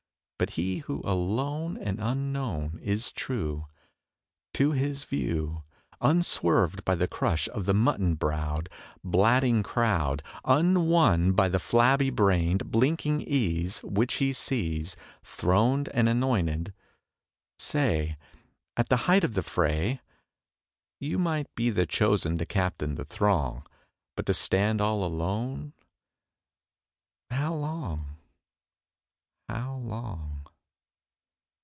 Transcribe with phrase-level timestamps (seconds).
[0.41, 3.67] But he who, alone and unknown, is true
[4.55, 5.65] To his view,
[6.01, 8.67] Unswerved by the crush of the mutton browed,
[9.03, 16.73] Blatting crowd, Unwon by the flabby brained, blinking ease Which he sees Throned and anointed.
[17.59, 18.17] Say!
[18.75, 20.01] At the height of the fray,
[20.99, 23.63] You might be the chosen to captain the throng:
[24.15, 25.73] But to stand all alone?
[27.29, 28.07] How long?
[29.47, 30.37] How long?